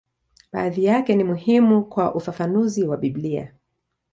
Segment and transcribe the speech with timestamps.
[0.53, 3.53] Baadhi yake ni muhimu kwa ufafanuzi wa Biblia.